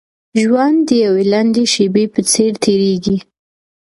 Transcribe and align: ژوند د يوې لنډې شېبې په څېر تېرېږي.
ژوند 0.41 0.77
د 0.87 0.89
يوې 1.03 1.23
لنډې 1.33 1.63
شېبې 1.73 2.05
په 2.13 2.21
څېر 2.31 2.51
تېرېږي. 2.63 3.17